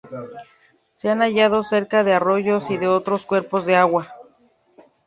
Se 0.93 1.11
han 1.11 1.21
hallado 1.21 1.61
cerca 1.61 2.03
de 2.03 2.13
arroyos 2.13 2.71
y 2.71 2.77
de 2.77 2.87
otros 2.87 3.27
cuerpos 3.27 3.67
de 3.67 3.75
agua. 3.75 4.15